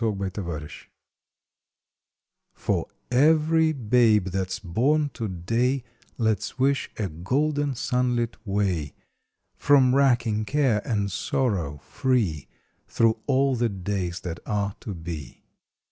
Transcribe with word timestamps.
August 0.03 0.35
Sixteenth 0.37 0.87
GOOD 2.65 2.67
WILL 2.67 2.91
every 3.11 3.71
babe 3.71 4.29
that 4.29 4.47
s 4.47 4.57
born 4.57 5.09
to 5.09 5.27
day 5.27 5.83
Let 6.17 6.39
s 6.39 6.57
wish 6.57 6.89
a 6.97 7.07
golden 7.07 7.75
sunlit 7.75 8.35
way 8.43 8.95
From 9.55 9.93
racking 9.93 10.45
care 10.45 10.81
and 10.87 11.11
sorrow 11.11 11.77
free 11.83 12.47
Thro 12.87 13.21
all 13.27 13.55
the 13.55 13.69
days 13.69 14.21
that 14.21 14.39
are 14.47 14.75
to 14.79 14.95
be. 14.95 15.43